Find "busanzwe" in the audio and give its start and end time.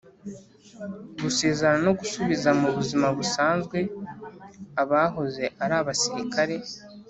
3.17-3.77